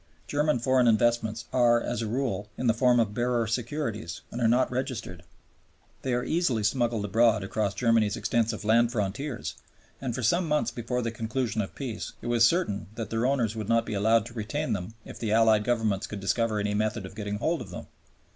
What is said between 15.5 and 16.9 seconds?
Governments could discover any